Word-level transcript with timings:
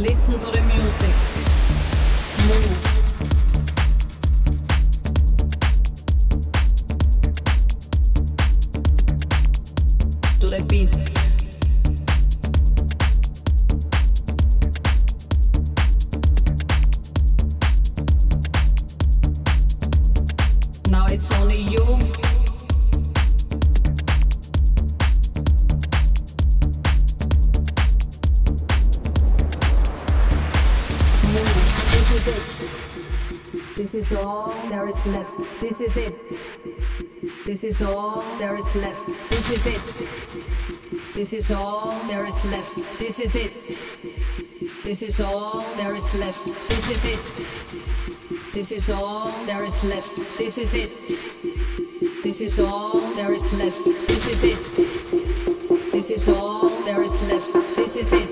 Listen 0.00 0.40
to 0.40 0.46
the 0.46 0.62
music. 0.62 1.14
Move. 2.48 2.89
Is 34.10 34.16
all 34.16 34.54
there 34.68 34.88
is 34.88 35.06
left. 35.06 35.30
This 35.60 35.80
is 35.80 35.96
it. 35.96 36.14
This 37.46 37.64
is 37.64 37.80
all 37.80 38.24
there 38.38 38.56
is 38.56 38.74
left. 38.74 39.06
This 39.30 39.50
is 39.50 39.66
it. 39.66 39.80
This 41.14 41.32
is 41.32 41.50
all 41.50 42.00
there 42.08 42.26
is 42.26 42.44
left. 42.44 42.74
This 42.98 43.20
is 43.20 43.34
it. 43.36 43.52
This 44.82 45.02
is 45.02 45.20
all 45.20 45.64
there 45.76 45.94
is 45.94 46.12
left. 46.14 46.44
This 46.68 46.90
is 46.90 47.04
it. 47.04 48.52
This 48.52 48.72
is 48.72 48.90
all 48.90 49.32
there 49.44 49.64
is 49.64 49.84
left. 49.84 50.16
This 50.38 50.58
is 50.58 50.74
it. 50.74 52.22
This 52.22 52.40
is 52.40 52.58
all 52.58 53.00
there 53.14 53.32
is 53.32 53.52
left. 53.52 53.84
This 53.84 54.26
is 54.32 54.44
it. 54.44 55.92
This 55.92 56.10
is 56.10 56.28
all 56.28 56.68
there 56.82 57.02
is 57.02 57.20
left. 57.22 57.76
This 57.76 57.96
is 57.96 58.12
it. 58.12 58.28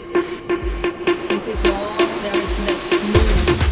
This 1.29 1.49
is 1.49 1.65
all 1.67 1.97
there 1.97 2.37
is 2.37 2.59
left. 2.67 3.68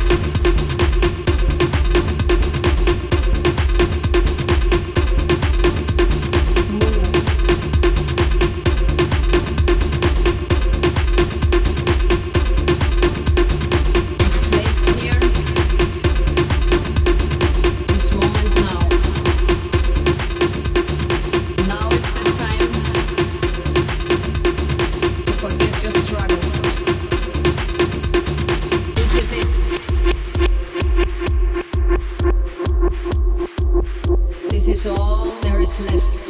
Christmas. 35.67 36.26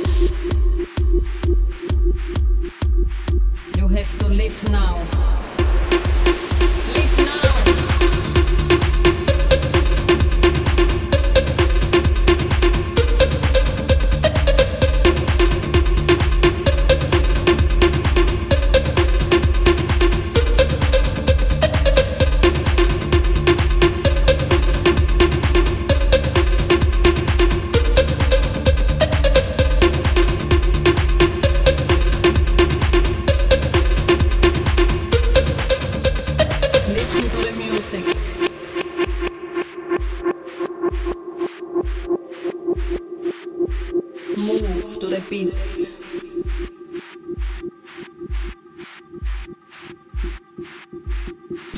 Beats. 45.21 45.95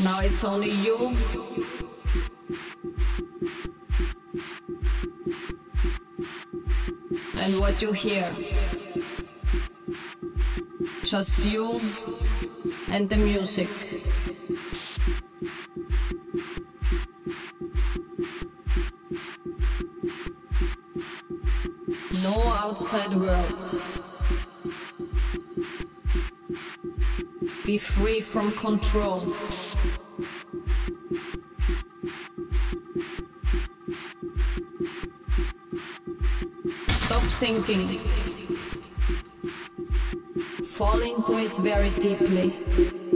Now 0.05 0.21
it's 0.21 0.45
only 0.45 0.71
you. 0.71 1.17
And 7.43 7.61
what 7.61 7.81
you 7.83 7.93
hear. 7.93 8.33
Just 11.05 11.45
you 11.45 11.81
and 12.89 13.09
the 13.09 13.17
music. 13.17 13.69
No 22.23 22.43
outside 22.43 23.15
world. 23.15 23.83
Be 27.65 27.79
free 27.79 28.21
from 28.21 28.53
control. 28.53 29.19
Stop 36.89 37.23
thinking. 37.39 37.99
Fall 40.65 41.01
into 41.03 41.39
it 41.39 41.57
very 41.59 41.91
deeply. 41.91 43.08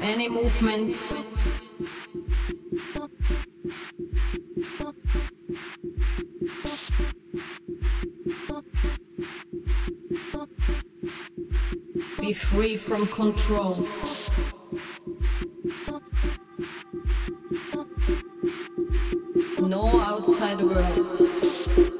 Any 0.00 0.28
movement. 0.28 1.06
Be 12.20 12.32
free 12.32 12.76
from 12.76 13.06
control. 13.08 13.74
No 19.58 20.00
outside 20.00 20.60
world. 20.60 21.99